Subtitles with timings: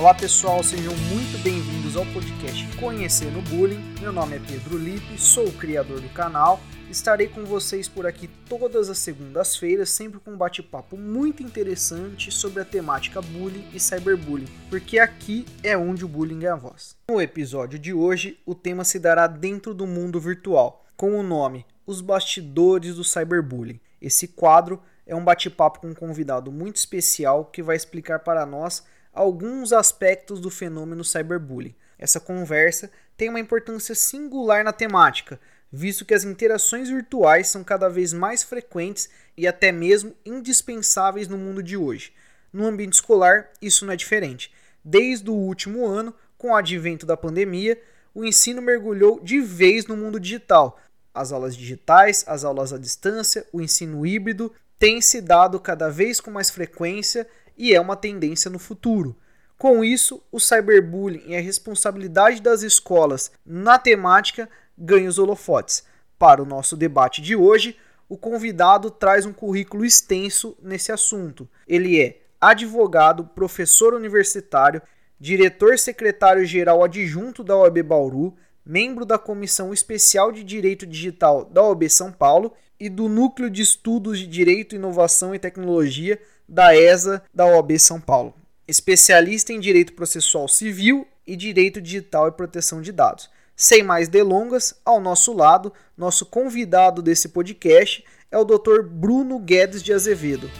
[0.00, 3.84] Olá pessoal, sejam muito bem-vindos ao podcast Conhecendo o Bullying.
[4.00, 6.58] Meu nome é Pedro Lipe, sou o criador do canal.
[6.88, 12.62] Estarei com vocês por aqui todas as segundas-feiras, sempre com um bate-papo muito interessante sobre
[12.62, 16.96] a temática bullying e cyberbullying, porque aqui é onde o bullying é a voz.
[17.10, 21.66] No episódio de hoje, o tema se dará dentro do mundo virtual, com o nome
[21.86, 23.78] Os Bastidores do Cyberbullying.
[24.00, 28.82] Esse quadro é um bate-papo com um convidado muito especial que vai explicar para nós
[29.20, 31.74] alguns aspectos do fenômeno cyberbullying.
[31.98, 35.38] Essa conversa tem uma importância singular na temática,
[35.70, 41.36] visto que as interações virtuais são cada vez mais frequentes e até mesmo indispensáveis no
[41.36, 42.14] mundo de hoje.
[42.50, 44.50] No ambiente escolar, isso não é diferente.
[44.82, 47.78] Desde o último ano, com o advento da pandemia,
[48.14, 50.80] o ensino mergulhou de vez no mundo digital.
[51.12, 56.20] As aulas digitais, as aulas à distância, o ensino híbrido têm se dado cada vez
[56.20, 57.28] com mais frequência
[57.60, 59.14] e é uma tendência no futuro.
[59.58, 65.84] Com isso, o cyberbullying e a responsabilidade das escolas na temática ganham os holofotes.
[66.18, 67.76] Para o nosso debate de hoje,
[68.08, 71.46] o convidado traz um currículo extenso nesse assunto.
[71.68, 74.80] Ele é advogado, professor universitário,
[75.20, 81.90] diretor secretário-geral adjunto da OAB Bauru, membro da Comissão Especial de Direito Digital da OAB
[81.90, 86.18] São Paulo e do Núcleo de Estudos de Direito, Inovação e Tecnologia
[86.50, 88.34] da ESA da OAB São Paulo.
[88.66, 93.30] Especialista em Direito Processual Civil e Direito Digital e Proteção de Dados.
[93.54, 98.82] Sem mais delongas, ao nosso lado, nosso convidado desse podcast é o Dr.
[98.82, 100.50] Bruno Guedes de Azevedo,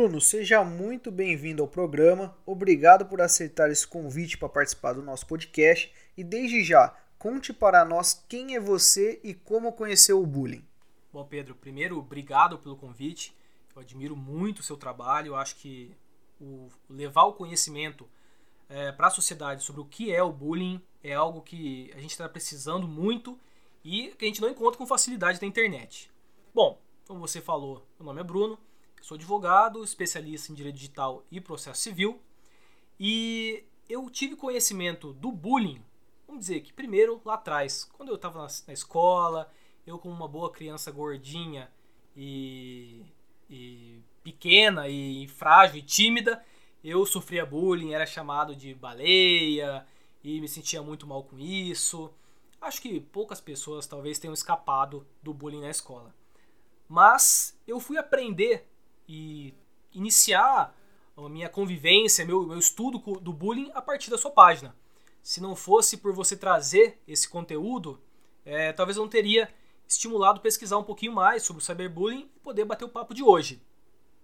[0.00, 2.34] Bruno, seja muito bem-vindo ao programa.
[2.46, 5.92] Obrigado por aceitar esse convite para participar do nosso podcast.
[6.16, 10.64] E desde já, conte para nós quem é você e como conheceu o bullying.
[11.12, 13.36] Bom, Pedro, primeiro, obrigado pelo convite.
[13.76, 15.32] Eu admiro muito o seu trabalho.
[15.32, 15.94] Eu acho que
[16.40, 18.08] o levar o conhecimento
[18.70, 22.12] é, para a sociedade sobre o que é o bullying é algo que a gente
[22.12, 23.38] está precisando muito
[23.84, 26.10] e que a gente não encontra com facilidade na internet.
[26.54, 28.58] Bom, como você falou, meu nome é Bruno.
[29.00, 32.20] Sou advogado, especialista em direito digital e processo civil.
[32.98, 35.82] E eu tive conhecimento do bullying,
[36.26, 39.50] vamos dizer que primeiro lá atrás, quando eu estava na, escola,
[39.86, 41.70] eu como uma boa criança gordinha
[42.14, 43.06] e,
[43.48, 46.44] e pequena e frágil e tímida,
[46.84, 49.86] eu sofria bullying, era chamado de baleia
[50.22, 52.12] e me sentia muito mal com isso.
[52.60, 56.14] Acho que poucas pessoas talvez tenham escapado do bullying na escola.
[56.86, 58.69] Mas eu fui aprender
[59.10, 59.52] e
[59.92, 60.72] iniciar
[61.16, 64.74] a minha convivência, meu, meu estudo do bullying a partir da sua página.
[65.20, 68.00] Se não fosse por você trazer esse conteúdo,
[68.44, 69.52] é, talvez eu não teria
[69.86, 73.60] estimulado pesquisar um pouquinho mais sobre o cyberbullying e poder bater o papo de hoje.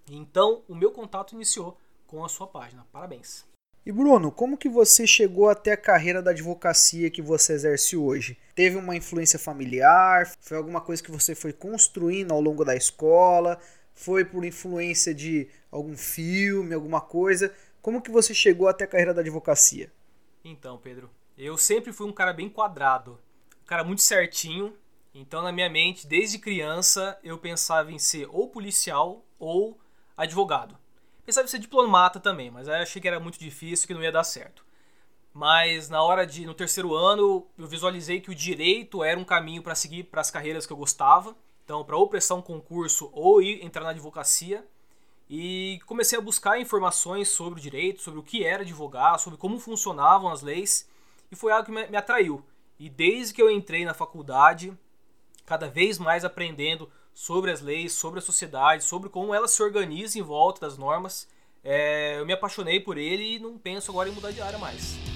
[0.09, 1.77] Então, o meu contato iniciou
[2.07, 2.87] com a sua página.
[2.93, 3.45] Parabéns.
[3.85, 8.39] E Bruno, como que você chegou até a carreira da advocacia que você exerce hoje?
[8.55, 10.33] Teve uma influência familiar?
[10.41, 13.61] Foi alguma coisa que você foi construindo ao longo da escola?
[13.97, 17.53] Foi por influência de algum filme, alguma coisa?
[17.81, 19.91] Como que você chegou até a carreira da advocacia?
[20.45, 23.19] Então, Pedro, eu sempre fui um cara bem quadrado,
[23.63, 24.77] um cara muito certinho.
[25.15, 29.81] Então, na minha mente, desde criança, eu pensava em ser ou policial ou
[30.15, 30.77] advogado.
[31.25, 34.13] Pensava em ser diplomata também, mas aí achei que era muito difícil, que não ia
[34.13, 34.65] dar certo.
[35.33, 39.63] Mas na hora de no terceiro ano, eu visualizei que o direito era um caminho
[39.63, 41.35] para seguir para as carreiras que eu gostava.
[41.67, 44.65] Então, para ou prestar um concurso ou ir entrar na advocacia.
[45.29, 49.59] E comecei a buscar informações sobre o direito, sobre o que era advogar, sobre como
[49.59, 50.89] funcionavam as leis.
[51.29, 52.41] E foi algo que me atraiu.
[52.79, 54.73] E desde que eu entrei na faculdade,
[55.45, 60.21] cada vez mais aprendendo sobre as leis, sobre a sociedade, sobre como ela se organiza
[60.21, 61.27] em volta das normas,
[61.65, 65.16] é, eu me apaixonei por ele e não penso agora em mudar de área mais.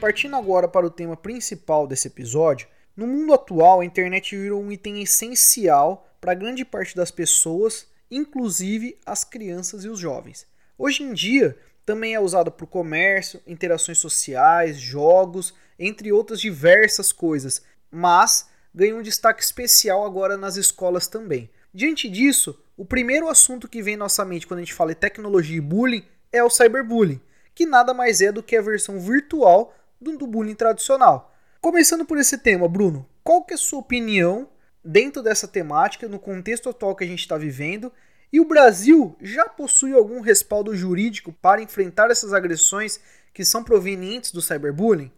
[0.00, 4.70] Partindo agora para o tema principal desse episódio, no mundo atual a internet virou um
[4.70, 10.46] item essencial para grande parte das pessoas, inclusive as crianças e os jovens.
[10.76, 11.56] Hoje em dia,
[11.86, 18.96] também é usado para o comércio, interações sociais, jogos, entre outras diversas coisas, mas ganha
[18.96, 21.48] um destaque especial agora nas escolas também.
[21.72, 24.96] Diante disso, o primeiro assunto que vem em nossa mente quando a gente fala em
[24.96, 27.20] tecnologia e bullying é o cyberbullying,
[27.54, 31.34] que nada mais é do que a versão virtual do, do bullying tradicional.
[31.60, 34.48] Começando por esse tema, Bruno, qual que é a sua opinião
[34.84, 37.92] dentro dessa temática, no contexto atual que a gente está vivendo,
[38.32, 43.00] e o Brasil já possui algum respaldo jurídico para enfrentar essas agressões
[43.32, 45.10] que são provenientes do cyberbullying?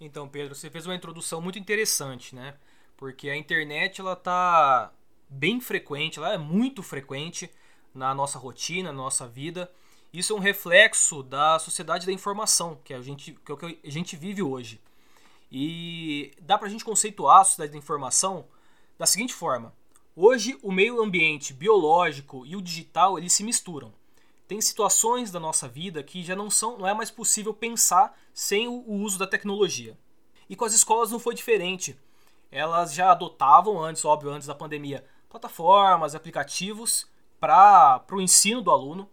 [0.00, 2.54] Então, Pedro, você fez uma introdução muito interessante, né?
[2.96, 4.92] Porque a internet ela tá
[5.28, 7.50] bem frequente, ela é muito frequente
[7.94, 9.70] na nossa rotina, na nossa vida.
[10.16, 13.90] Isso é um reflexo da sociedade da informação que a gente, que, é que a
[13.90, 14.80] gente vive hoje.
[15.52, 18.46] E dá para a gente conceituar a sociedade da informação
[18.98, 19.74] da seguinte forma:
[20.16, 23.92] hoje o meio ambiente biológico e o digital eles se misturam.
[24.48, 28.66] Tem situações da nossa vida que já não são, não é mais possível pensar sem
[28.66, 29.98] o uso da tecnologia.
[30.48, 31.94] E com as escolas não foi diferente.
[32.50, 37.06] Elas já adotavam antes, óbvio, antes da pandemia, plataformas, aplicativos
[37.38, 39.10] para o ensino do aluno,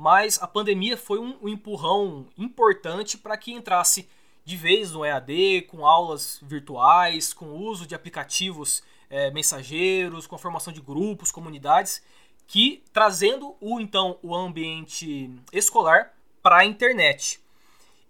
[0.00, 4.08] mas a pandemia foi um, um empurrão importante para que entrasse
[4.46, 10.34] de vez no EAD, com aulas virtuais, com o uso de aplicativos é, mensageiros, com
[10.34, 12.02] a formação de grupos, comunidades,
[12.46, 17.38] que trazendo o então o ambiente escolar para a internet.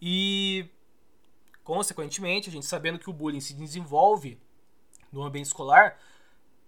[0.00, 0.66] E
[1.64, 4.38] consequentemente, a gente sabendo que o bullying se desenvolve
[5.10, 5.98] no ambiente escolar,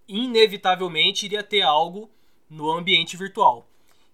[0.05, 2.11] inevitavelmente iria ter algo
[2.49, 3.69] no ambiente virtual.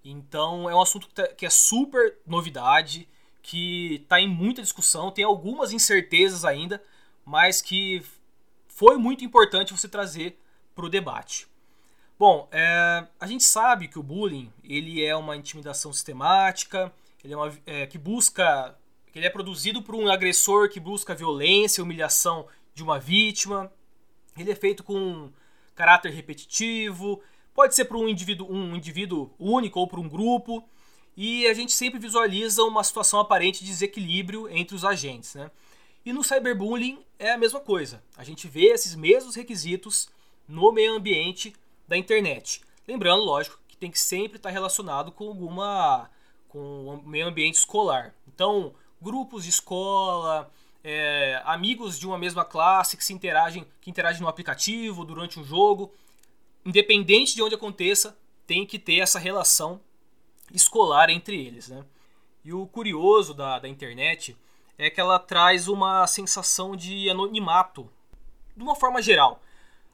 [0.09, 3.07] Então é um assunto tá, que é super novidade,
[3.41, 6.83] que está em muita discussão, tem algumas incertezas ainda,
[7.25, 8.03] mas que
[8.67, 10.37] foi muito importante você trazer
[10.75, 11.47] para o debate.
[12.17, 16.91] Bom, é, a gente sabe que o bullying ele é uma intimidação sistemática,
[17.23, 18.75] ele é uma, é, que busca,
[19.15, 23.71] ele é produzido por um agressor que busca violência, humilhação de uma vítima.
[24.37, 25.31] Ele é feito com
[25.75, 27.21] caráter repetitivo,
[27.59, 30.63] pode ser para um indivíduo, um indivíduo único ou para um grupo,
[31.17, 35.35] e a gente sempre visualiza uma situação aparente de desequilíbrio entre os agentes.
[35.35, 35.51] Né?
[36.05, 38.01] E no cyberbullying é a mesma coisa.
[38.15, 40.07] A gente vê esses mesmos requisitos
[40.47, 41.53] no meio ambiente
[41.85, 42.61] da internet.
[42.87, 46.09] Lembrando, lógico, que tem que sempre estar relacionado com alguma
[46.47, 48.15] com o meio ambiente escolar.
[48.25, 50.49] Então, grupos de escola,
[50.81, 55.43] é, amigos de uma mesma classe que se interagem, que interagem no aplicativo durante um
[55.43, 55.93] jogo,
[56.69, 59.81] independente de onde aconteça, tem que ter essa relação
[60.53, 61.83] escolar entre eles, né?
[62.45, 64.37] E o curioso da, da internet
[64.77, 67.89] é que ela traz uma sensação de anonimato,
[68.55, 69.41] de uma forma geral.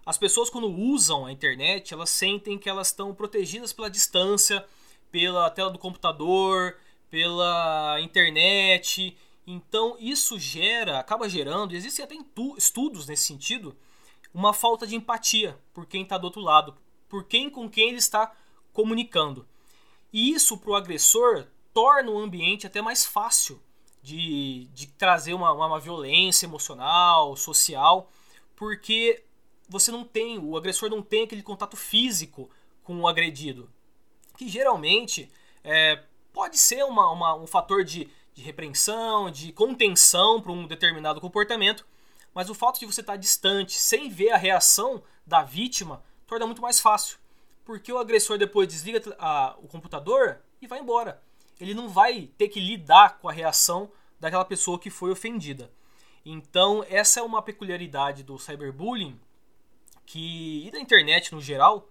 [0.05, 4.63] As pessoas quando usam a internet, elas sentem que elas estão protegidas pela distância,
[5.11, 6.77] pela tela do computador,
[7.09, 9.17] pela internet,
[9.47, 12.15] então isso gera, acaba gerando, existem até
[12.57, 13.75] estudos nesse sentido,
[14.35, 16.75] uma falta de empatia por quem está do outro lado,
[17.07, 18.35] por quem com quem ele está
[18.73, 19.47] comunicando.
[20.11, 23.61] E isso para o agressor torna o ambiente até mais fácil
[24.03, 28.11] de, de trazer uma, uma violência emocional, social,
[28.57, 29.23] porque
[29.69, 32.49] você não tem, o agressor não tem aquele contato físico
[32.83, 33.69] com o agredido,
[34.37, 35.31] que geralmente
[35.63, 36.03] é,
[36.33, 41.85] pode ser uma, uma, um fator de de repreensão, de contenção para um determinado comportamento,
[42.35, 46.61] mas o fato de você estar distante, sem ver a reação da vítima, torna muito
[46.61, 47.17] mais fácil.
[47.63, 51.23] Porque o agressor depois desliga a, o computador e vai embora.
[51.59, 55.71] Ele não vai ter que lidar com a reação daquela pessoa que foi ofendida.
[56.25, 59.17] Então, essa é uma peculiaridade do cyberbullying
[60.05, 61.89] que, e da internet no geral,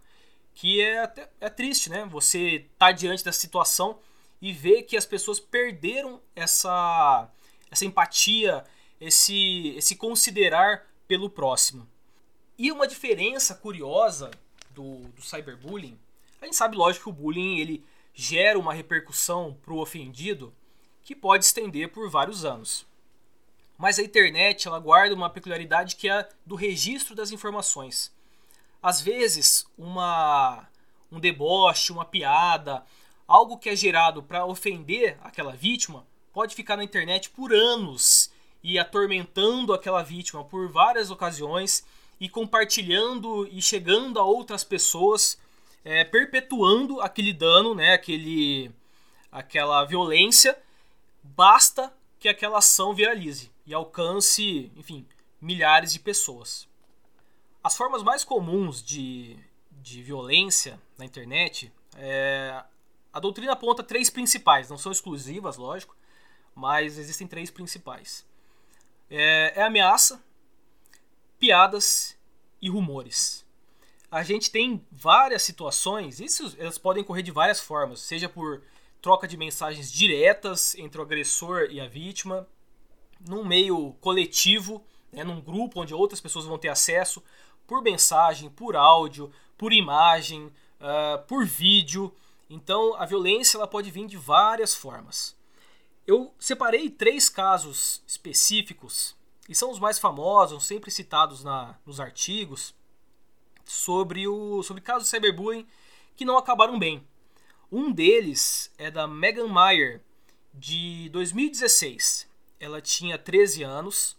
[0.52, 2.04] que é, até, é triste, né?
[2.10, 3.98] Você tá diante da situação
[4.42, 7.30] e ver que as pessoas perderam essa,
[7.70, 8.62] essa empatia,
[9.04, 11.86] esse, esse considerar pelo próximo.
[12.56, 14.30] E uma diferença curiosa
[14.70, 15.98] do, do cyberbullying,
[16.40, 17.84] a gente sabe, lógico, que o bullying ele
[18.14, 20.54] gera uma repercussão para o ofendido
[21.02, 22.86] que pode estender por vários anos.
[23.76, 28.12] Mas a internet ela guarda uma peculiaridade que é do registro das informações.
[28.82, 30.68] Às vezes, uma,
[31.10, 32.84] um deboche, uma piada,
[33.26, 38.23] algo que é gerado para ofender aquela vítima pode ficar na internet por anos
[38.64, 41.86] e atormentando aquela vítima por várias ocasiões
[42.18, 45.38] e compartilhando e chegando a outras pessoas,
[45.84, 48.72] é, perpetuando aquele dano, né, aquele,
[49.30, 50.58] aquela violência.
[51.22, 55.06] Basta que aquela ação viralize e alcance, enfim,
[55.38, 56.66] milhares de pessoas.
[57.62, 59.36] As formas mais comuns de,
[59.70, 62.64] de violência na internet é
[63.12, 65.94] a doutrina aponta três principais, não são exclusivas, lógico,
[66.54, 68.24] mas existem três principais.
[69.10, 70.22] É, é ameaça,
[71.38, 72.16] piadas
[72.60, 73.44] e rumores.
[74.10, 78.62] A gente tem várias situações, isso elas podem correr de várias formas, seja por
[79.02, 82.46] troca de mensagens diretas entre o agressor e a vítima,
[83.28, 84.82] num meio coletivo,
[85.12, 87.22] né, num grupo onde outras pessoas vão ter acesso,
[87.66, 90.46] por mensagem, por áudio, por imagem,
[90.80, 92.14] uh, por vídeo.
[92.48, 95.36] Então a violência ela pode vir de várias formas.
[96.06, 99.16] Eu separei três casos específicos,
[99.48, 102.74] e são os mais famosos, sempre citados na, nos artigos,
[103.64, 105.66] sobre, o, sobre casos de cyberbullying
[106.14, 107.06] que não acabaram bem.
[107.72, 110.02] Um deles é da Megan Meyer,
[110.52, 112.28] de 2016.
[112.60, 114.16] Ela tinha 13 anos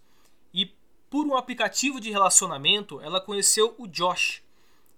[0.54, 0.74] e,
[1.10, 4.44] por um aplicativo de relacionamento, ela conheceu o Josh,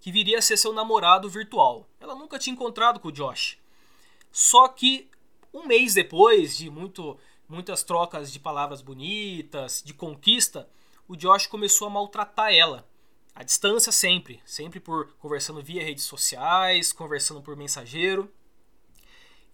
[0.00, 1.86] que viria a ser seu namorado virtual.
[2.00, 3.58] Ela nunca tinha encontrado com o Josh.
[4.32, 5.08] Só que
[5.52, 10.68] um mês depois de muito, muitas trocas de palavras bonitas, de conquista,
[11.06, 12.88] o Josh começou a maltratar ela.
[13.34, 18.30] À distância sempre, sempre por conversando via redes sociais, conversando por mensageiro.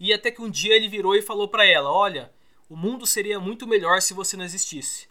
[0.00, 2.32] E até que um dia ele virou e falou para ela: "Olha,
[2.68, 5.08] o mundo seria muito melhor se você não existisse".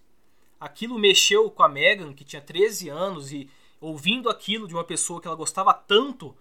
[0.59, 3.49] Aquilo mexeu com a Megan, que tinha 13 anos e
[3.79, 6.35] ouvindo aquilo de uma pessoa que ela gostava tanto,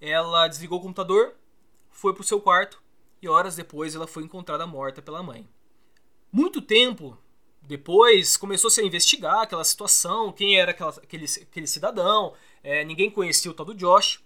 [0.00, 1.34] ela desligou o computador,
[1.90, 2.82] foi pro seu quarto
[3.22, 5.48] e horas depois ela foi encontrada morta pela mãe.
[6.30, 7.16] Muito tempo
[7.62, 13.50] depois começou-se a investigar aquela situação, quem era aquela, aquele, aquele cidadão, é, ninguém conhecia
[13.50, 14.20] o tal do Josh.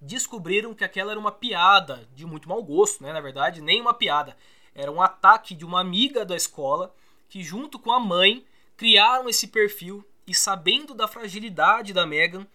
[0.00, 3.12] Descobriram que aquela era uma piada de muito mau gosto, né?
[3.12, 4.36] na verdade, nem uma piada.
[4.74, 6.92] Era um ataque de uma amiga da escola
[7.28, 8.44] que, junto com a mãe,
[8.76, 12.46] criaram esse perfil e, sabendo da fragilidade da Megan,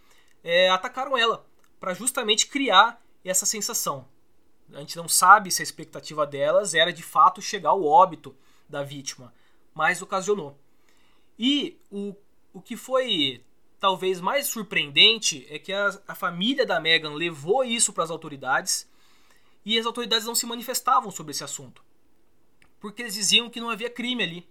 [0.43, 1.45] é, atacaram ela
[1.79, 4.07] para justamente criar essa sensação.
[4.73, 8.35] A gente não sabe se a expectativa delas era de fato chegar ao óbito
[8.67, 9.33] da vítima,
[9.73, 10.57] mas ocasionou.
[11.37, 12.15] E o,
[12.53, 13.43] o que foi
[13.79, 18.89] talvez mais surpreendente é que a, a família da Meghan levou isso para as autoridades
[19.63, 21.83] e as autoridades não se manifestavam sobre esse assunto.
[22.79, 24.47] Porque eles diziam que não havia crime ali.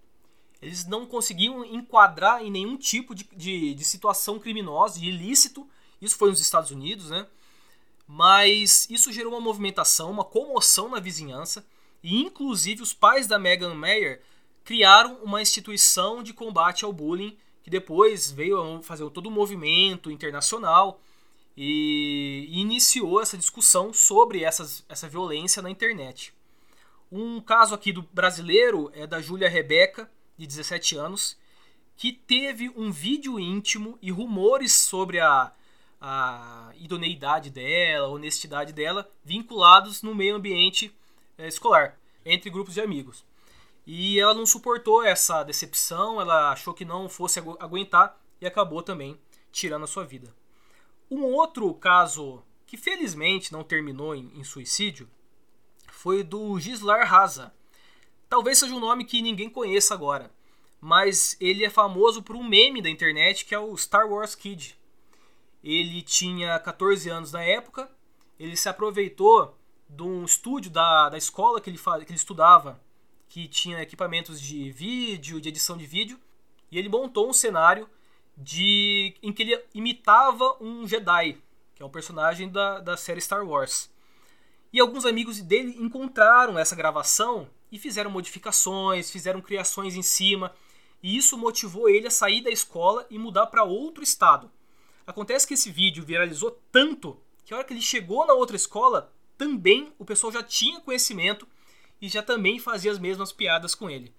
[0.60, 5.68] Eles não conseguiam enquadrar em nenhum tipo de, de, de situação criminosa, de ilícito.
[6.00, 7.26] Isso foi nos Estados Unidos, né?
[8.06, 11.64] Mas isso gerou uma movimentação, uma comoção na vizinhança,
[12.02, 14.22] e inclusive os pais da Meghan Mayer
[14.64, 19.32] criaram uma instituição de combate ao bullying que depois veio a fazer todo o um
[19.32, 21.00] movimento internacional
[21.56, 26.34] e iniciou essa discussão sobre essas, essa violência na internet.
[27.10, 31.38] Um caso aqui do brasileiro é da Júlia Rebeca, de 17 anos,
[31.96, 35.52] que teve um vídeo íntimo e rumores sobre a
[36.06, 40.94] a idoneidade dela, a honestidade dela, vinculados no meio ambiente
[41.38, 43.24] é, escolar, entre grupos de amigos.
[43.86, 48.82] E ela não suportou essa decepção, ela achou que não fosse agu aguentar e acabou
[48.82, 49.18] também
[49.50, 50.30] tirando a sua vida.
[51.10, 55.08] Um outro caso que felizmente não terminou em, em suicídio
[55.90, 57.50] foi do Gislar Raza.
[58.28, 60.30] Talvez seja um nome que ninguém conheça agora,
[60.82, 64.76] mas ele é famoso por um meme da internet que é o Star Wars Kid.
[65.64, 67.90] Ele tinha 14 anos na época,
[68.38, 69.56] ele se aproveitou
[69.88, 72.78] de um estúdio da, da escola que ele, que ele estudava,
[73.26, 76.20] que tinha equipamentos de vídeo, de edição de vídeo,
[76.70, 77.88] e ele montou um cenário
[78.36, 81.40] de em que ele imitava um Jedi,
[81.74, 83.90] que é um personagem da, da série Star Wars.
[84.70, 90.54] E alguns amigos dele encontraram essa gravação e fizeram modificações, fizeram criações em cima,
[91.02, 94.50] e isso motivou ele a sair da escola e mudar para outro estado.
[95.06, 99.12] Acontece que esse vídeo viralizou tanto que a hora que ele chegou na outra escola,
[99.36, 101.46] também o pessoal já tinha conhecimento
[102.00, 104.12] e já também fazia as mesmas piadas com ele.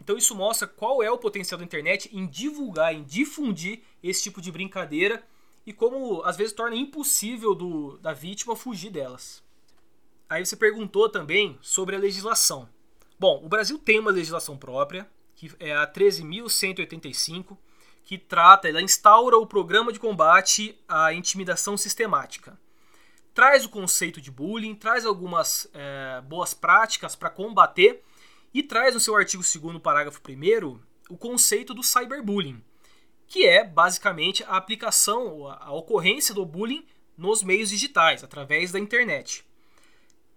[0.00, 4.40] Então isso mostra qual é o potencial da internet em divulgar, em difundir esse tipo
[4.40, 5.22] de brincadeira
[5.66, 9.42] e como às vezes torna impossível do, da vítima fugir delas.
[10.28, 12.68] Aí você perguntou também sobre a legislação.
[13.18, 17.56] Bom, o Brasil tem uma legislação própria, que é a 13.185,
[18.04, 22.58] que trata, ela instaura o programa de combate à intimidação sistemática.
[23.34, 28.02] Traz o conceito de bullying, traz algumas é, boas práticas para combater
[28.52, 30.78] e traz no seu artigo 2 parágrafo 1
[31.08, 32.62] o conceito do cyberbullying,
[33.26, 39.44] que é basicamente a aplicação, a ocorrência do bullying nos meios digitais, através da internet.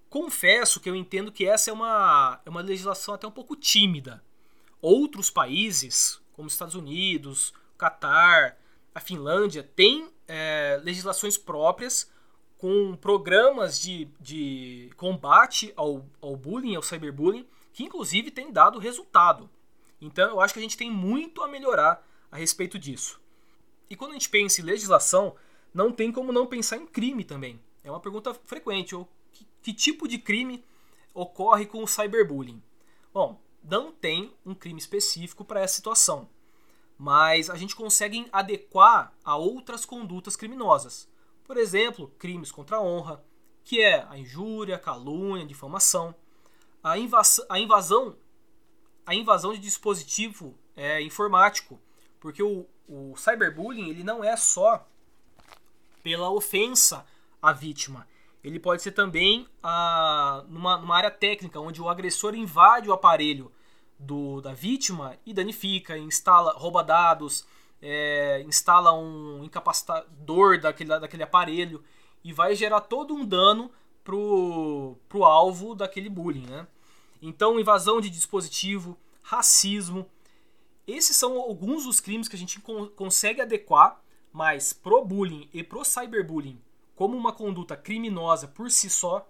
[0.10, 4.24] Confesso que eu entendo que essa é uma, é uma legislação até um pouco tímida.
[4.82, 8.58] Outros países, como Estados Unidos, Catar,
[8.94, 12.12] a Finlândia, têm é, legislações próprias
[12.58, 19.50] com programas de, de combate ao, ao bullying, ao cyberbullying, que inclusive tem dado resultado.
[20.00, 23.20] Então eu acho que a gente tem muito a melhorar a respeito disso.
[23.90, 25.36] E quando a gente pensa em legislação,
[25.74, 27.60] não tem como não pensar em crime também.
[27.84, 28.96] É uma pergunta frequente.
[28.96, 30.64] Ou que, que tipo de crime
[31.14, 32.62] ocorre com o cyberbullying?
[33.14, 36.30] Bom, não tem um crime específico para essa situação.
[36.98, 41.10] mas a gente consegue adequar a outras condutas criminosas.
[41.44, 43.22] Por exemplo, crimes contra a honra,
[43.66, 46.16] que é a injúria, calúnia, difamação,
[46.82, 48.16] a, invasão, a invasão,
[49.06, 51.80] a invasão de dispositivo é, informático,
[52.20, 54.88] porque o, o cyberbullying ele não é só
[56.02, 57.06] pela ofensa
[57.42, 58.08] à vítima,
[58.46, 63.52] ele pode ser também a, numa, numa área técnica, onde o agressor invade o aparelho
[63.98, 67.48] do, da vítima e danifica, instala, rouba dados,
[67.82, 71.84] é, instala um incapacitador daquele, daquele aparelho
[72.24, 73.72] e vai gerar todo um dano
[74.04, 76.68] pro, pro alvo daquele bullying, né?
[77.20, 80.08] Então, invasão de dispositivo, racismo,
[80.86, 82.62] esses são alguns dos crimes que a gente
[82.96, 84.00] consegue adequar,
[84.32, 86.62] mas pro bullying e pro cyberbullying
[86.96, 89.30] como uma conduta criminosa por si só,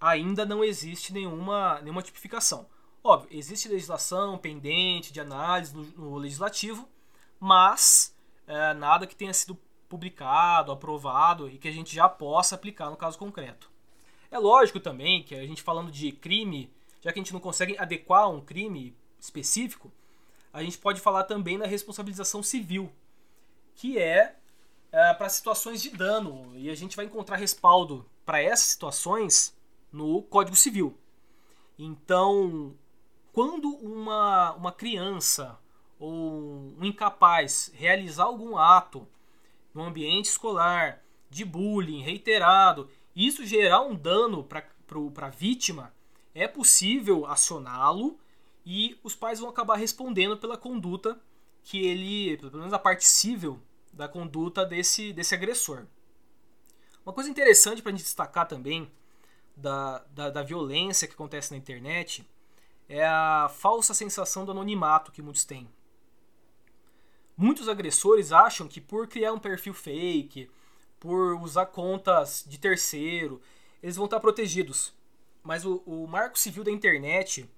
[0.00, 2.68] ainda não existe nenhuma, nenhuma tipificação.
[3.02, 6.88] Óbvio, existe legislação pendente de análise no, no legislativo,
[7.40, 8.14] mas
[8.46, 9.58] é, nada que tenha sido
[9.88, 13.70] publicado, aprovado e que a gente já possa aplicar no caso concreto.
[14.30, 16.70] É lógico também que a gente falando de crime,
[17.00, 19.92] já que a gente não consegue adequar um crime específico,
[20.52, 22.92] a gente pode falar também na responsabilização civil,
[23.74, 24.36] que é,
[24.92, 29.56] é para situações de dano, e a gente vai encontrar respaldo para essas situações
[29.92, 30.96] no Código Civil.
[31.78, 32.74] Então,
[33.32, 35.58] quando uma, uma criança
[35.98, 36.12] ou
[36.78, 39.06] um incapaz realizar algum ato
[39.74, 44.64] no ambiente escolar de bullying reiterado, isso gerar um dano para
[45.26, 45.92] a vítima,
[46.34, 48.18] é possível acioná-lo
[48.64, 51.20] e os pais vão acabar respondendo pela conduta
[51.62, 53.60] que ele, pelo menos a parte civil
[53.96, 55.86] da conduta desse, desse agressor.
[57.04, 58.92] Uma coisa interessante para a gente destacar também
[59.56, 62.28] da, da, da violência que acontece na internet
[62.88, 65.68] é a falsa sensação do anonimato que muitos têm.
[67.36, 70.50] Muitos agressores acham que por criar um perfil fake,
[71.00, 73.40] por usar contas de terceiro,
[73.82, 74.94] eles vão estar protegidos.
[75.42, 77.48] Mas o, o Marco Civil da Internet,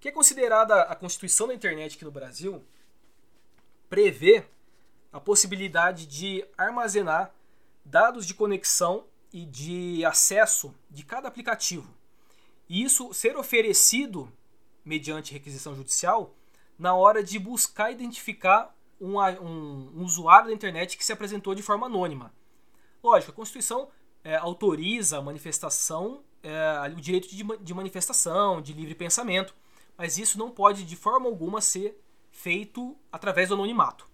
[0.00, 2.64] que é considerada a Constituição da Internet aqui no Brasil,
[3.88, 4.44] prevê
[5.12, 7.32] a possibilidade de armazenar
[7.84, 11.92] dados de conexão e de acesso de cada aplicativo.
[12.68, 14.30] E isso ser oferecido
[14.84, 16.34] mediante requisição judicial,
[16.78, 21.62] na hora de buscar identificar um, um, um usuário da internet que se apresentou de
[21.62, 22.32] forma anônima.
[23.02, 23.88] Lógico, a Constituição
[24.24, 29.54] é, autoriza a manifestação, é, o direito de, de manifestação, de livre pensamento,
[29.96, 34.09] mas isso não pode de forma alguma ser feito através do anonimato.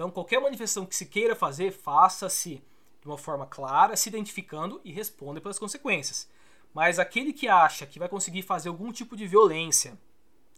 [0.00, 2.64] Então, qualquer manifestação que se queira fazer, faça-se
[3.02, 6.26] de uma forma clara, se identificando e responda pelas consequências.
[6.72, 9.98] Mas aquele que acha que vai conseguir fazer algum tipo de violência,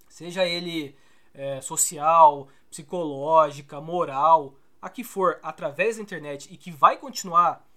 [0.09, 0.96] seja ele
[1.35, 7.68] é, social, psicológica, moral, a que for através da internet e que vai continuar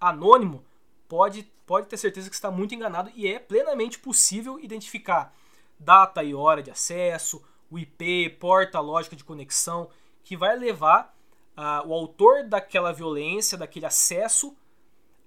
[0.00, 0.64] anônimo,
[1.06, 5.36] pode, pode ter certeza que está muito enganado e é plenamente possível identificar
[5.78, 9.90] data e hora de acesso, o IP, porta lógica de conexão,
[10.24, 11.14] que vai levar
[11.56, 14.48] uh, o autor daquela violência, daquele acesso,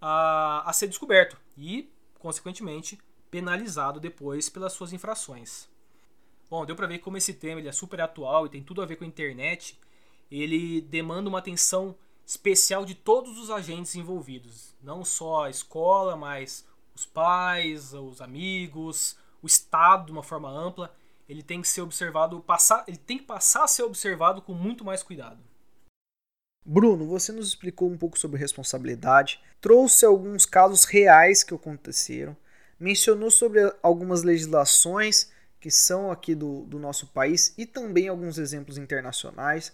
[0.01, 5.67] uh, a ser descoberto e, consequentemente, penalizado depois pelas suas infrações.
[6.49, 8.85] Bom, deu para ver como esse tema ele é super atual e tem tudo a
[8.85, 9.79] ver com a internet.
[10.29, 16.65] Ele demanda uma atenção especial de todos os agentes envolvidos, não só a escola, mas
[16.95, 20.93] os pais, os amigos, o Estado de uma forma ampla.
[21.27, 24.83] Ele tem que ser observado, passar, ele tem que passar a ser observado com muito
[24.83, 25.39] mais cuidado.
[26.65, 32.35] Bruno, você nos explicou um pouco sobre responsabilidade, trouxe alguns casos reais que aconteceram,
[32.79, 38.77] mencionou sobre algumas legislações que são aqui do, do nosso país e também alguns exemplos
[38.77, 39.73] internacionais.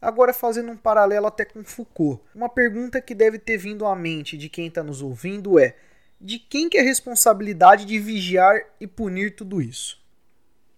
[0.00, 4.36] Agora, fazendo um paralelo até com Foucault, uma pergunta que deve ter vindo à mente
[4.36, 5.76] de quem está nos ouvindo é:
[6.20, 10.00] de quem que é a responsabilidade de vigiar e punir tudo isso?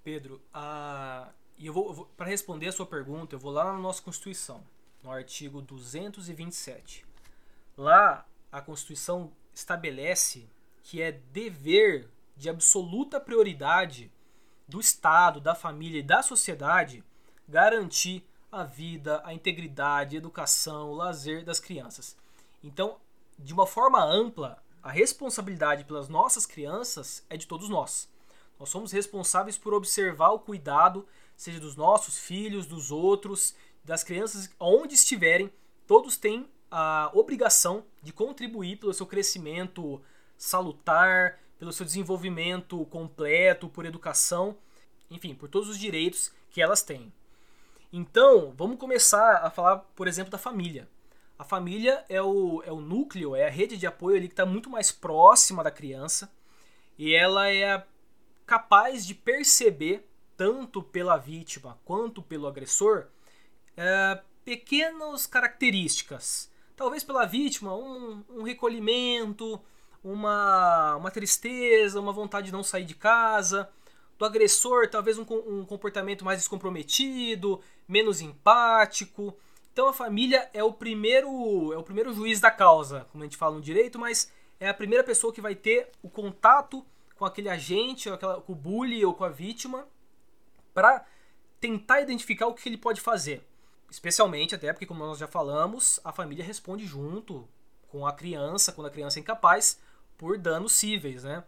[0.02, 4.02] Pedro, uh, eu vou, vou para responder a sua pergunta, eu vou lá na nossa
[4.02, 4.62] Constituição,
[5.02, 7.06] no artigo 227.
[7.76, 10.48] Lá, a Constituição estabelece
[10.82, 14.10] que é dever de absoluta prioridade
[14.66, 17.04] do Estado, da família e da sociedade
[17.48, 22.16] garantir a vida, a integridade, a educação, o lazer das crianças.
[22.62, 22.96] Então,
[23.38, 28.08] de uma forma ampla, a responsabilidade pelas nossas crianças é de todos nós.
[28.60, 34.50] Nós somos responsáveis por observar o cuidado, seja dos nossos filhos, dos outros, das crianças,
[34.60, 35.50] onde estiverem,
[35.86, 40.00] todos têm a obrigação de contribuir pelo seu crescimento
[40.36, 44.56] salutar, pelo seu desenvolvimento completo, por educação,
[45.10, 47.10] enfim, por todos os direitos que elas têm.
[47.90, 50.86] Então, vamos começar a falar, por exemplo, da família.
[51.38, 54.44] A família é o, é o núcleo, é a rede de apoio ali que está
[54.44, 56.30] muito mais próxima da criança
[56.98, 57.82] e ela é
[58.50, 60.04] capaz de perceber,
[60.36, 63.06] tanto pela vítima quanto pelo agressor,
[63.76, 66.50] é, pequenas características.
[66.74, 69.60] Talvez pela vítima, um, um recolhimento,
[70.02, 73.70] uma, uma tristeza, uma vontade de não sair de casa.
[74.18, 79.32] Do agressor, talvez um, um comportamento mais descomprometido, menos empático.
[79.72, 83.36] Então a família é o primeiro é o primeiro juiz da causa, como a gente
[83.36, 86.84] fala no direito, mas é a primeira pessoa que vai ter o contato
[87.20, 89.86] com aquele agente, ou aquela, com o bully ou com a vítima,
[90.72, 91.04] para
[91.60, 93.46] tentar identificar o que ele pode fazer.
[93.90, 97.46] Especialmente até porque, como nós já falamos, a família responde junto
[97.88, 99.78] com a criança, quando a criança é incapaz,
[100.16, 101.44] por danos cíveis, né?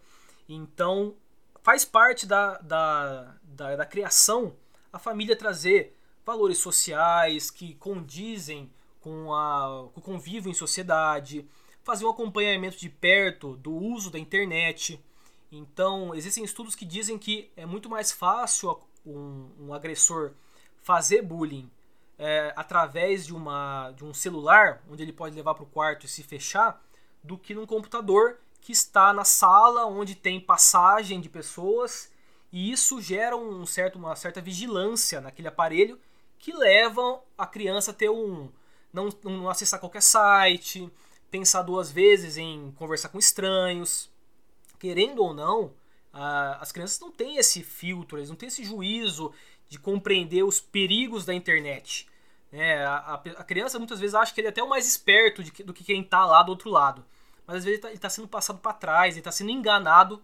[0.47, 1.15] Então,
[1.63, 4.55] faz parte da, da, da, da criação
[4.93, 11.49] a família trazer valores sociais que condizem com, a, com o convívio em sociedade,
[11.83, 15.03] fazer um acompanhamento de perto do uso da internet.
[15.53, 20.33] Então, existem estudos que dizem que é muito mais fácil um, um agressor
[20.83, 21.71] fazer bullying
[22.19, 26.09] é, através de, uma, de um celular, onde ele pode levar para o quarto e
[26.09, 26.83] se fechar,
[27.23, 32.11] do que num computador que está na sala onde tem passagem de pessoas
[32.51, 36.01] e isso gera um certo, uma certa vigilância naquele aparelho
[36.39, 38.51] que levam a criança a ter um
[38.93, 40.91] não, não acessar qualquer site,
[41.31, 44.12] pensar duas vezes em conversar com estranhos,
[44.83, 45.73] querendo ou não,
[46.13, 49.33] as crianças não têm esse filtro, eles não têm esse juízo
[49.69, 52.09] de compreender os perigos da internet.
[52.51, 55.53] É, a, a, criança muitas vezes acha que ele é até o mais esperto de,
[55.63, 57.05] do que quem está lá do outro lado.
[57.47, 60.21] Mas às vezes ele está tá sendo passado para trás, ele está sendo enganado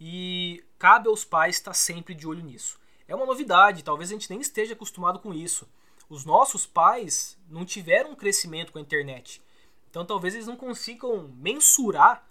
[0.00, 2.80] e cabe aos pais estar sempre de olho nisso.
[3.06, 5.68] É uma novidade, talvez a gente nem esteja acostumado com isso.
[6.08, 9.42] Os nossos pais não tiveram um crescimento com a internet.
[9.90, 12.26] Então talvez eles não consigam mensurar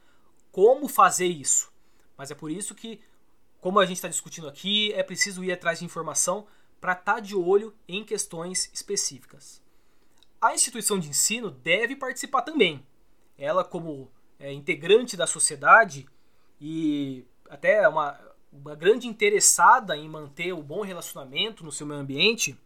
[0.57, 1.71] como fazer isso.
[2.17, 2.99] Mas é por isso que,
[3.61, 6.47] como a gente está discutindo aqui, é preciso ir atrás de informação
[6.81, 9.61] para estar tá de olho em questões específicas.
[10.41, 12.83] A instituição de ensino deve participar também.
[13.37, 16.07] Ela, como é, integrante da sociedade
[16.59, 18.19] e até uma,
[18.51, 22.59] uma grande interessada em manter o bom relacionamento no seu meio ambiente,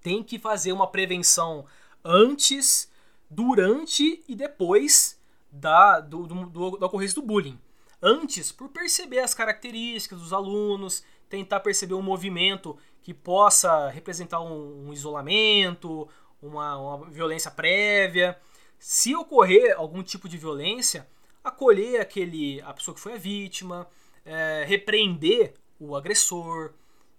[0.00, 1.66] tem que fazer uma prevenção
[2.04, 2.88] antes,
[3.28, 5.19] durante e depois
[5.50, 7.58] da, do, do, da ocorrência do bullying.
[8.02, 14.88] Antes, por perceber as características dos alunos, tentar perceber um movimento que possa representar um,
[14.88, 16.08] um isolamento,
[16.40, 18.38] uma, uma violência prévia.
[18.78, 21.06] Se ocorrer algum tipo de violência,
[21.44, 23.86] acolher aquele, a pessoa que foi a vítima,
[24.24, 26.72] é, repreender o agressor,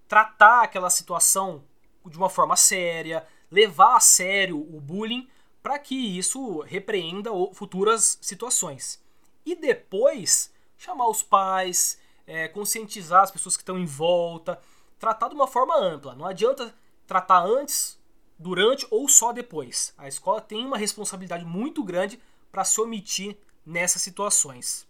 [0.08, 1.64] tratar aquela situação
[2.06, 5.28] de uma forma séria, levar a sério o bullying
[5.62, 9.02] para que isso repreenda futuras situações.
[9.46, 14.60] E depois chamar os pais, é, conscientizar as pessoas que estão em volta,
[14.98, 16.16] tratar de uma forma ampla.
[16.16, 16.74] Não adianta
[17.06, 18.00] tratar antes,
[18.42, 19.94] durante ou só depois.
[19.98, 22.20] A escola tem uma responsabilidade muito grande
[22.52, 24.88] para se omitir nessas situações.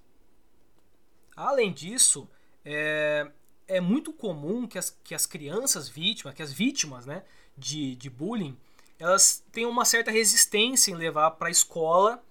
[1.36, 2.30] Além disso,
[2.64, 3.30] é,
[3.68, 7.24] é muito comum que as, que as crianças vítimas, que as vítimas né,
[7.58, 8.58] de, de bullying,
[9.02, 12.24] elas tenham uma certa resistência em levar para a escola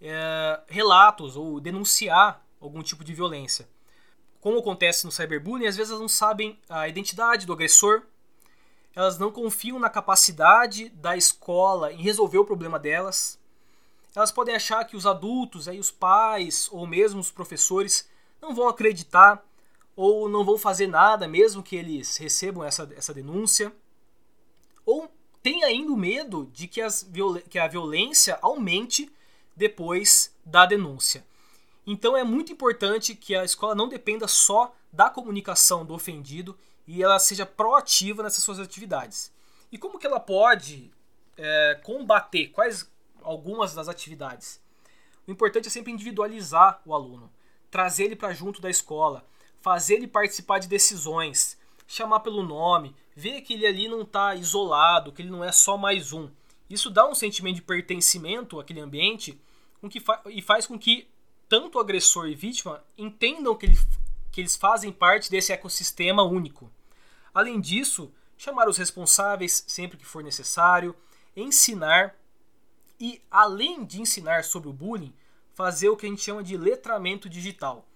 [0.00, 3.68] é, relatos ou denunciar algum tipo de violência
[4.42, 8.02] como acontece no cyberbullying, às vezes elas não sabem a identidade do agressor,
[8.92, 13.38] elas não confiam na capacidade da escola em resolver o problema delas.
[14.12, 18.66] Elas podem achar que os adultos, aí os pais ou mesmo os professores não vão
[18.66, 19.40] acreditar
[19.94, 23.72] ou não vão fazer nada mesmo que eles recebam essa, essa denúncia.
[24.84, 25.08] Ou
[25.42, 26.80] tem ainda o medo de que,
[27.48, 29.10] que a violência aumente
[29.56, 31.24] depois da denúncia.
[31.86, 37.02] Então é muito importante que a escola não dependa só da comunicação do ofendido e
[37.02, 39.32] ela seja proativa nessas suas atividades.
[39.70, 40.92] E como que ela pode
[41.36, 42.88] é, combater quais
[43.22, 44.60] algumas das atividades?
[45.26, 47.30] O importante é sempre individualizar o aluno,
[47.70, 49.24] trazer ele para junto da escola,
[49.60, 55.12] fazer ele participar de decisões, chamar pelo nome, ver que ele ali não está isolado,
[55.12, 56.30] que ele não é só mais um.
[56.68, 59.38] Isso dá um sentimento de pertencimento àquele ambiente
[59.80, 61.08] com que fa e faz com que
[61.48, 63.78] tanto agressor e vítima entendam que, ele,
[64.30, 66.70] que eles fazem parte desse ecossistema único.
[67.34, 70.96] Além disso, chamar os responsáveis sempre que for necessário,
[71.36, 72.14] ensinar
[72.98, 75.12] e, além de ensinar sobre o bullying,
[75.54, 77.86] fazer o que a gente chama de letramento digital,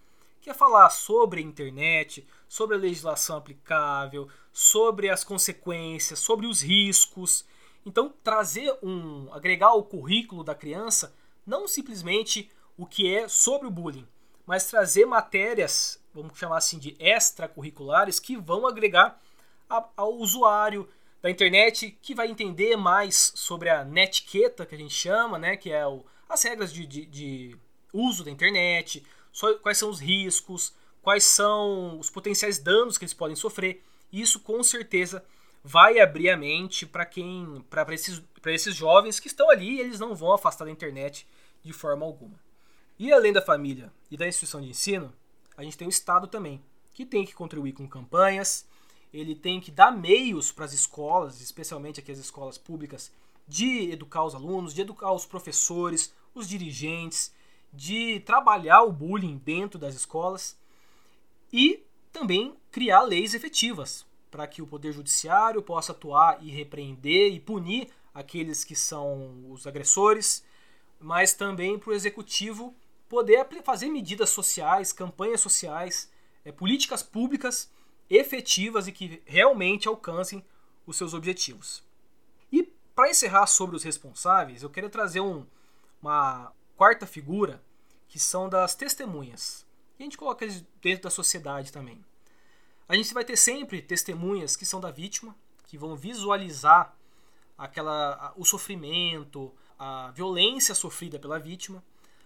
[0.46, 6.62] que é falar sobre a internet, sobre a legislação aplicável, sobre as consequências, sobre os
[6.62, 7.44] riscos.
[7.84, 11.12] Então, trazer um, agregar ao currículo da criança
[11.44, 14.06] não simplesmente o que é sobre o bullying,
[14.46, 19.20] mas trazer matérias, vamos chamar assim de extracurriculares, que vão agregar
[19.68, 20.88] a, ao usuário
[21.20, 25.72] da internet, que vai entender mais sobre a netiqueta, que a gente chama, né, que
[25.72, 27.56] é o, as regras de, de, de
[27.92, 29.04] uso da internet,
[29.62, 30.72] quais são os riscos,
[31.02, 33.82] quais são os potenciais danos que eles podem sofrer.
[34.12, 35.24] Isso com certeza
[35.62, 40.14] vai abrir a mente para quem, para esses, esses jovens que estão ali, eles não
[40.14, 41.26] vão afastar da internet
[41.62, 42.38] de forma alguma.
[42.98, 45.12] E além da família e da instituição de ensino,
[45.56, 46.62] a gente tem o Estado também,
[46.94, 48.66] que tem que contribuir com campanhas,
[49.12, 53.12] ele tem que dar meios para as escolas, especialmente aqui as escolas públicas,
[53.46, 57.32] de educar os alunos, de educar os professores, os dirigentes,
[57.76, 60.58] de trabalhar o bullying dentro das escolas
[61.52, 67.40] e também criar leis efetivas para que o poder judiciário possa atuar e repreender e
[67.40, 70.44] punir aqueles que são os agressores,
[70.98, 72.74] mas também para o executivo
[73.08, 76.10] poder fazer medidas sociais, campanhas sociais,
[76.44, 77.70] é, políticas públicas
[78.08, 80.44] efetivas e que realmente alcancem
[80.86, 81.84] os seus objetivos.
[82.50, 82.62] E
[82.94, 85.44] para encerrar sobre os responsáveis, eu quero trazer um,
[86.00, 87.62] uma quarta figura
[88.16, 89.66] que são das testemunhas.
[89.98, 92.02] E a gente coloca eles dentro da sociedade também.
[92.88, 96.96] A gente vai ter sempre testemunhas que são da vítima, que vão visualizar
[97.58, 101.84] aquela o sofrimento, a violência sofrida pela vítima.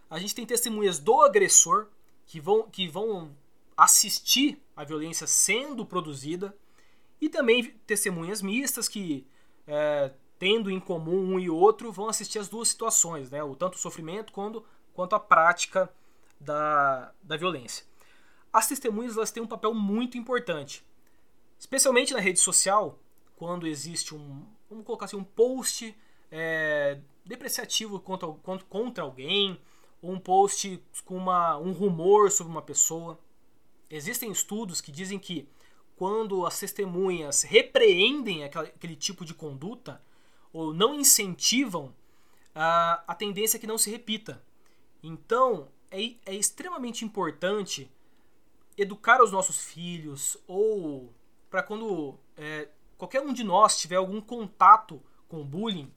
[0.09, 1.89] A gente tem testemunhas do agressor
[2.25, 3.37] que vão, que vão
[3.77, 6.57] assistir a violência sendo produzida
[7.21, 9.27] e também testemunhas mistas que
[9.67, 13.43] é, tendo em comum um e outro vão assistir as duas situações, né?
[13.43, 14.65] o tanto o sofrimento quanto,
[15.01, 15.91] quanto a prática
[16.39, 17.87] da, da violência.
[18.53, 20.85] As testemunhas elas têm um papel muito importante,
[21.59, 22.99] especialmente na rede social,
[23.35, 25.97] quando existe um, vamos colocar assim, um post
[26.31, 28.29] é, depreciativo contra,
[28.69, 29.59] contra alguém,
[30.03, 33.19] ou um post com uma, um rumor sobre uma pessoa.
[33.89, 35.49] Existem estudos que dizem que
[35.97, 40.03] quando as testemunhas repreendem aquele, aquele tipo de conduta
[40.53, 41.95] ou não incentivam,
[42.55, 44.43] a, a tendência é que não se repita.
[45.03, 47.91] Então, é, é extremamente importante
[48.77, 51.13] educar os nossos filhos ou
[51.51, 55.93] para quando é, qualquer um de nós tiver algum contato com bullying,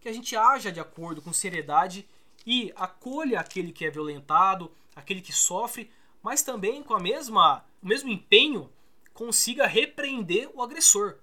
[0.00, 2.06] que a gente haja de acordo com seriedade
[2.46, 5.90] e acolha aquele que é violentado, aquele que sofre,
[6.22, 8.70] mas também com a mesma, o mesmo empenho
[9.12, 11.16] consiga repreender o agressor.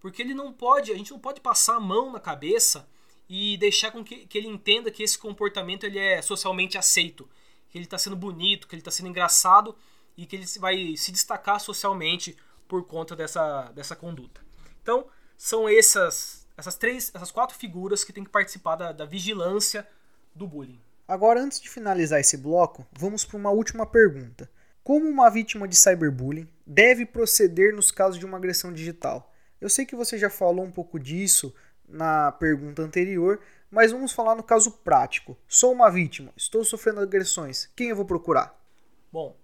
[0.00, 2.88] Porque ele não pode, a gente não pode passar a mão na cabeça
[3.32, 7.30] e deixar com que, que ele entenda que esse comportamento ele é socialmente aceito,
[7.68, 9.76] que ele está sendo bonito, que ele está sendo engraçado
[10.16, 14.40] e que ele vai se destacar socialmente por conta dessa, dessa conduta.
[14.82, 15.06] Então,
[15.38, 19.86] são essas, essas três, essas quatro figuras que têm que participar da, da vigilância
[20.34, 20.80] do bullying.
[21.06, 24.50] Agora, antes de finalizar esse bloco, vamos para uma última pergunta.
[24.82, 29.32] Como uma vítima de cyberbullying deve proceder nos casos de uma agressão digital?
[29.60, 31.54] Eu sei que você já falou um pouco disso
[31.90, 35.36] na pergunta anterior, mas vamos falar no caso prático.
[35.46, 38.58] Sou uma vítima, estou sofrendo agressões, quem eu vou procurar?
[39.12, 39.36] Bom,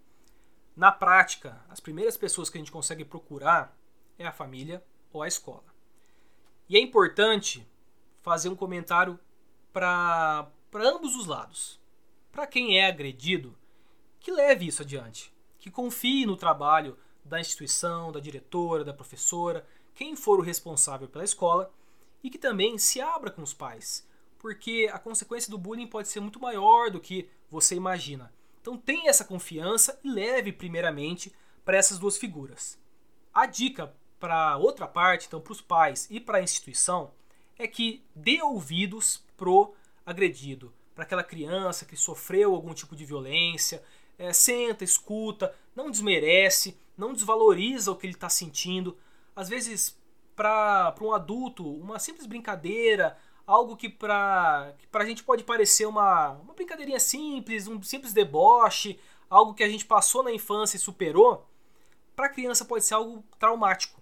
[0.77, 3.77] na prática, as primeiras pessoas que a gente consegue procurar
[4.19, 4.83] é a família
[5.13, 5.65] ou a escola.
[6.69, 7.67] E é importante
[8.21, 9.19] fazer um comentário
[9.73, 11.81] para ambos os lados.
[12.33, 13.57] Para quem é agredido,
[14.21, 20.15] que leve isso adiante, que confie no trabalho da instituição, da diretora, da professora, quem
[20.15, 21.73] for o responsável pela escola
[22.27, 24.05] e que também se abra com os pais,
[24.37, 28.35] porque a consequência do bullying pode ser muito maior do que você imagina.
[28.61, 31.33] Então tenha essa confiança e leve primeiramente
[31.65, 32.77] para essas duas figuras.
[33.33, 37.12] A dica para outra parte, então para os pais e para a instituição,
[37.57, 39.73] é que dê ouvidos pro
[40.05, 43.85] agredido, para aquela criança que sofreu algum tipo de violência,
[44.19, 48.99] é, senta, escuta, não desmerece, não desvaloriza o que ele está sentindo.
[49.37, 49.97] Às vezes,
[50.37, 56.53] para um adulto, uma simples brincadeira, algo que para a gente pode parecer uma, uma
[56.53, 61.49] brincadeirinha simples, um simples deboche, algo que a gente passou na infância e superou,
[62.14, 64.01] para a criança pode ser algo traumático.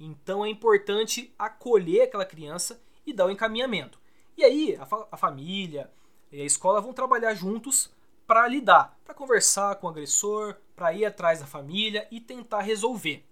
[0.00, 3.98] Então é importante acolher aquela criança e dar o encaminhamento.
[4.36, 5.90] E aí a, fa a família
[6.32, 7.92] e a escola vão trabalhar juntos
[8.26, 13.24] para lidar, para conversar com o agressor, para ir atrás da família e tentar resolver.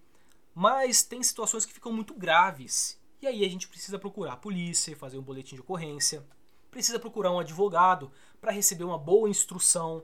[0.54, 3.00] Mas tem situações que ficam muito graves.
[3.20, 6.26] E aí a gente precisa procurar a polícia, fazer um boletim de ocorrência,
[6.70, 8.10] precisa procurar um advogado
[8.40, 10.02] para receber uma boa instrução.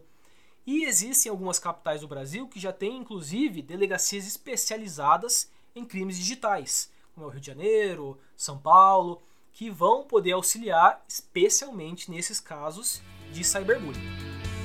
[0.67, 6.93] E existem algumas capitais do Brasil que já têm, inclusive, delegacias especializadas em crimes digitais,
[7.15, 13.03] como é o Rio de Janeiro, São Paulo, que vão poder auxiliar especialmente nesses casos
[13.33, 14.58] de cyberbullying.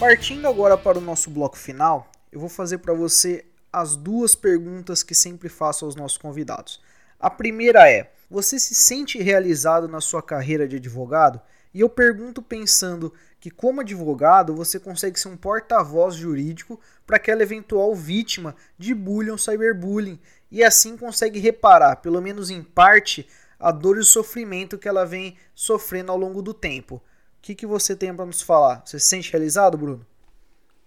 [0.00, 5.02] Partindo agora para o nosso bloco final, eu vou fazer para você as duas perguntas
[5.02, 6.80] que sempre faço aos nossos convidados.
[7.20, 11.38] A primeira é: você se sente realizado na sua carreira de advogado?
[11.74, 17.42] E eu pergunto pensando que, como advogado, você consegue ser um porta-voz jurídico para aquela
[17.42, 20.18] eventual vítima de bullying ou cyberbullying
[20.50, 25.04] e assim consegue reparar, pelo menos em parte, a dor e o sofrimento que ela
[25.04, 27.02] vem sofrendo ao longo do tempo.
[27.40, 28.82] O que, que você tem para nos falar?
[28.84, 30.06] Você se sente realizado, Bruno?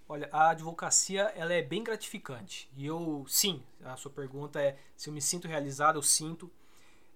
[0.08, 2.70] Olha, a advocacia ela é bem gratificante.
[2.78, 6.52] E eu, sim, a sua pergunta é se eu me sinto realizado, eu sinto.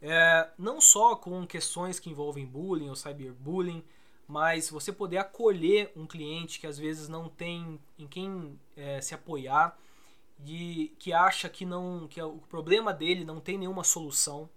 [0.02, 3.84] É, não só com questões que envolvem bullying ou cyberbullying,
[4.28, 9.13] mas você poder acolher um cliente que às vezes não tem em quem é, se
[9.13, 9.78] apoiar,
[10.39, 14.50] de, que acha que, não, que o problema dele não tem nenhuma solução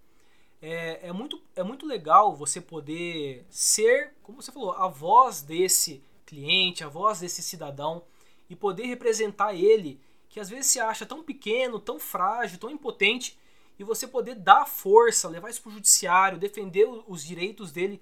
[0.62, 6.02] é, é, muito, é muito legal você poder ser, como você falou, a voz desse
[6.26, 8.02] cliente, a voz desse cidadão
[8.48, 13.38] e poder representar ele, que às vezes se acha tão pequeno, tão frágil, tão impotente,
[13.78, 18.00] e você poder dar força, levar isso para o judiciário, defender os direitos dele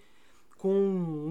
[0.56, 0.70] com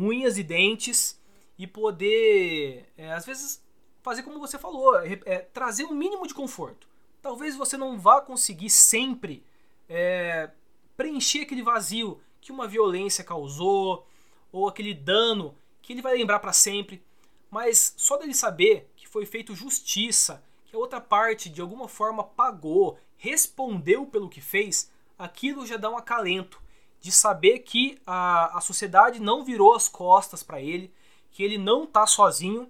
[0.01, 1.19] unhas e dentes
[1.57, 3.61] e poder, é, às vezes,
[4.01, 6.87] fazer como você falou, é, é, trazer um mínimo de conforto.
[7.21, 9.43] Talvez você não vá conseguir sempre
[9.89, 10.49] é,
[10.97, 14.05] preencher aquele vazio que uma violência causou
[14.51, 17.01] ou aquele dano que ele vai lembrar para sempre.
[17.49, 22.23] Mas só dele saber que foi feito justiça, que a outra parte de alguma forma
[22.23, 26.61] pagou, respondeu pelo que fez, aquilo já dá um acalento
[26.99, 30.91] de saber que a, a sociedade não virou as costas para ele,
[31.31, 32.69] que ele não está sozinho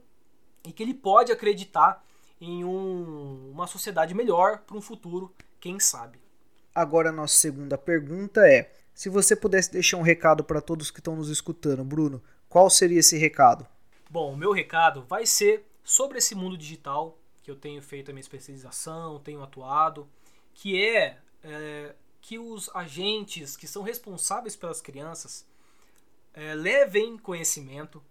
[0.63, 2.05] e que ele pode acreditar
[2.39, 6.19] em um, uma sociedade melhor para um futuro, quem sabe.
[6.77, 10.99] Agora, a nossa segunda pergunta é: se você pudesse deixar um recado para todos que
[10.99, 13.65] estão nos escutando, Bruno, qual seria esse recado?
[14.07, 18.13] Bom, o meu recado vai ser sobre esse mundo digital que eu tenho feito a
[18.13, 20.07] minha especialização, tenho atuado,
[20.53, 25.47] que é, é que os agentes que são responsáveis pelas crianças
[26.31, 28.03] é, levem conhecimento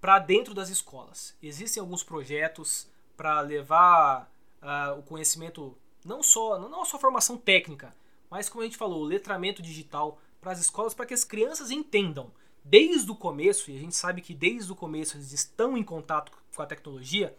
[0.00, 1.34] para dentro das escolas.
[1.42, 4.30] Existem alguns projetos para levar
[4.62, 7.92] uh, o conhecimento não só não só formação técnica,
[8.34, 11.70] mas como a gente falou, o letramento digital para as escolas para que as crianças
[11.70, 12.32] entendam
[12.64, 16.32] desde o começo, e a gente sabe que desde o começo eles estão em contato
[16.52, 17.32] com a tecnologia,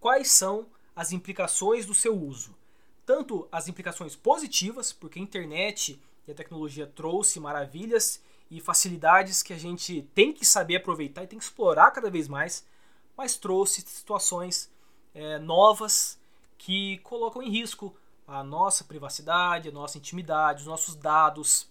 [0.00, 2.56] quais são as implicações do seu uso.
[3.04, 9.52] Tanto as implicações positivas, porque a internet e a tecnologia trouxe maravilhas e facilidades que
[9.52, 12.66] a gente tem que saber aproveitar e tem que explorar cada vez mais,
[13.14, 14.70] mas trouxe situações
[15.14, 16.18] é, novas
[16.56, 17.94] que colocam em risco
[18.28, 21.66] a nossa privacidade, a nossa intimidade, os nossos dados,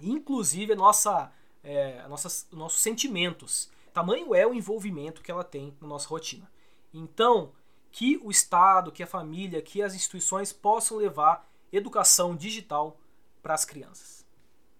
[0.00, 1.30] inclusive a nossa,
[1.62, 3.70] é, a nossas, nossos sentimentos.
[3.92, 6.50] Tamanho é o envolvimento que ela tem na nossa rotina.
[6.94, 7.52] Então,
[7.90, 12.98] que o Estado, que a família, que as instituições possam levar educação digital
[13.42, 14.24] para as crianças.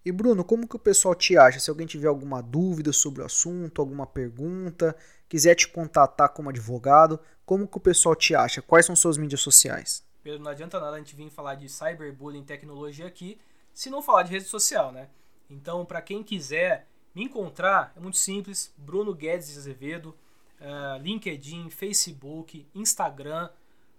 [0.03, 1.59] E Bruno, como que o pessoal te acha?
[1.59, 4.95] Se alguém tiver alguma dúvida sobre o assunto, alguma pergunta,
[5.29, 8.61] quiser te contatar como advogado, como que o pessoal te acha?
[8.61, 10.03] Quais são suas mídias sociais?
[10.23, 13.37] Pedro, não adianta nada a gente vir falar de cyberbullying tecnologia aqui
[13.73, 15.09] se não falar de rede social, né?
[15.49, 20.15] Então, para quem quiser me encontrar, é muito simples, Bruno Guedes de Azevedo,
[20.61, 23.49] uh, LinkedIn, Facebook, Instagram.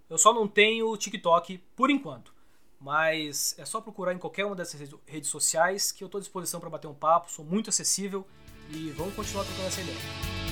[0.09, 2.33] Eu só não tenho TikTok por enquanto,
[2.81, 6.61] mas é só procurar em qualquer uma dessas redes sociais que eu estou à disposição
[6.61, 8.27] para bater um papo, sou muito acessível
[8.71, 10.44] e vamos continuar trocando essa ideia.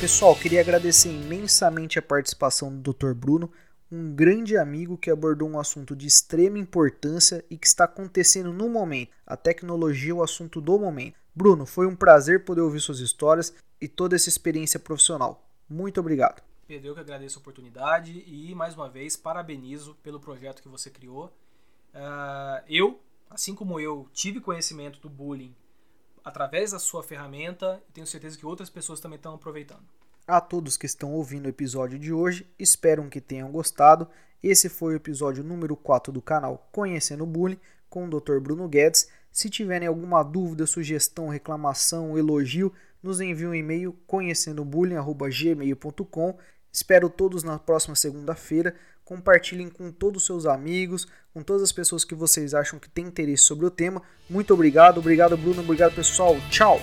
[0.00, 3.14] Pessoal, queria agradecer imensamente a participação do Dr.
[3.14, 3.50] Bruno,
[3.90, 8.68] um grande amigo que abordou um assunto de extrema importância e que está acontecendo no
[8.68, 9.10] momento.
[9.26, 11.18] A tecnologia é o assunto do momento.
[11.34, 15.44] Bruno, foi um prazer poder ouvir suas histórias e toda essa experiência profissional.
[15.68, 16.44] Muito obrigado.
[16.68, 20.90] Pedro, eu que agradeço a oportunidade e, mais uma vez, parabenizo pelo projeto que você
[20.90, 21.26] criou.
[21.92, 25.52] Uh, eu, assim como eu, tive conhecimento do bullying
[26.28, 27.82] através da sua ferramenta.
[27.92, 29.82] Tenho certeza que outras pessoas também estão aproveitando.
[30.26, 34.06] A todos que estão ouvindo o episódio de hoje, espero que tenham gostado.
[34.42, 37.58] Esse foi o episódio número 4 do canal Conhecendo o Bullying
[37.88, 38.38] com o Dr.
[38.38, 39.08] Bruno Guedes.
[39.32, 42.70] Se tiverem alguma dúvida, sugestão, reclamação, elogio,
[43.02, 46.38] nos envie um e-mail conhecendobullying.gmail.com.
[46.70, 48.76] Espero todos na próxima segunda-feira.
[49.08, 53.06] Compartilhem com todos os seus amigos, com todas as pessoas que vocês acham que têm
[53.06, 54.02] interesse sobre o tema.
[54.28, 56.36] Muito obrigado, obrigado Bruno, obrigado pessoal.
[56.50, 56.78] Tchau!